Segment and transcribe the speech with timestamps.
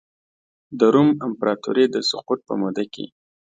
[0.79, 3.05] د روم امپراتورۍ د سقوط په موده کې.